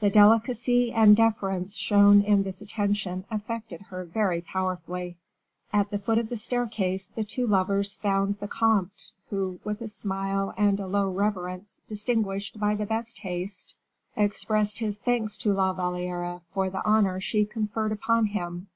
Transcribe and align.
The 0.00 0.10
delicacy 0.10 0.90
and 0.90 1.14
deference 1.16 1.76
shown 1.76 2.22
in 2.22 2.42
this 2.42 2.60
attention 2.60 3.24
affected 3.30 3.82
her 3.82 4.04
very 4.04 4.40
powerfully. 4.40 5.16
At 5.72 5.90
the 5.92 5.98
foot 6.00 6.18
of 6.18 6.28
the 6.28 6.36
staircase 6.36 7.06
the 7.06 7.22
two 7.22 7.46
lovers 7.46 7.94
found 7.94 8.40
the 8.40 8.48
comte, 8.48 9.12
who, 9.28 9.60
with 9.62 9.80
a 9.80 9.86
smile 9.86 10.52
and 10.56 10.80
a 10.80 10.88
low 10.88 11.08
reverence 11.12 11.80
distinguished 11.86 12.58
by 12.58 12.74
the 12.74 12.84
best 12.84 13.16
taste, 13.18 13.76
expressed 14.16 14.80
his 14.80 14.98
thanks 14.98 15.36
to 15.36 15.52
La 15.52 15.72
Valliere 15.72 16.40
for 16.50 16.68
the 16.68 16.84
honor 16.84 17.20
she 17.20 17.44
conferred 17.44 17.92
upon 17.92 18.26
him. 18.26 18.66